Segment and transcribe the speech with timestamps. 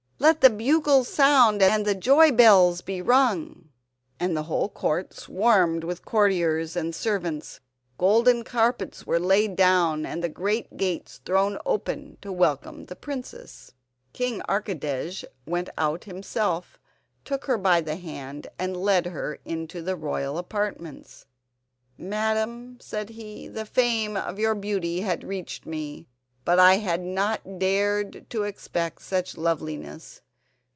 [0.21, 3.69] Let the bugles sound and the joy bells be rung!"
[4.19, 7.59] And the whole Court swarmed with courtiers and servants.
[7.97, 13.73] Golden carpets were laid down and the great gates thrown open to welcome the princess.
[14.13, 16.79] King Archidej went out himself,
[17.25, 21.25] took her by the hand and led her into the royal apartments.
[21.97, 26.05] "Madam," said he, "the fame of your beauty had reached me,
[26.43, 30.21] but I had not dared to expect such loveliness.